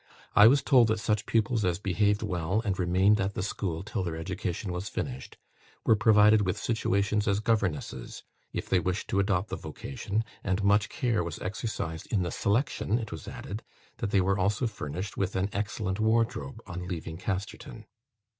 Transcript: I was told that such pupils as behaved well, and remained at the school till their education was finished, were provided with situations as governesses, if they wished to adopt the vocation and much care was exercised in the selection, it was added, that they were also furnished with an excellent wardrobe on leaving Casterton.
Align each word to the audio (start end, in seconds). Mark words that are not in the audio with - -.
I 0.35 0.47
was 0.47 0.63
told 0.63 0.87
that 0.87 0.99
such 0.99 1.27
pupils 1.27 1.63
as 1.63 1.77
behaved 1.77 2.23
well, 2.23 2.59
and 2.65 2.79
remained 2.79 3.21
at 3.21 3.35
the 3.35 3.43
school 3.43 3.83
till 3.83 4.01
their 4.01 4.15
education 4.15 4.71
was 4.73 4.89
finished, 4.89 5.37
were 5.85 5.95
provided 5.95 6.41
with 6.41 6.57
situations 6.57 7.27
as 7.27 7.39
governesses, 7.39 8.23
if 8.51 8.67
they 8.67 8.79
wished 8.79 9.09
to 9.09 9.19
adopt 9.19 9.49
the 9.49 9.57
vocation 9.57 10.23
and 10.43 10.63
much 10.63 10.89
care 10.89 11.23
was 11.23 11.37
exercised 11.37 12.11
in 12.11 12.23
the 12.23 12.31
selection, 12.31 12.97
it 12.97 13.11
was 13.11 13.27
added, 13.27 13.61
that 13.97 14.09
they 14.09 14.21
were 14.21 14.39
also 14.39 14.65
furnished 14.65 15.17
with 15.17 15.35
an 15.35 15.49
excellent 15.53 15.99
wardrobe 15.99 16.61
on 16.65 16.87
leaving 16.87 17.17
Casterton. 17.19 17.85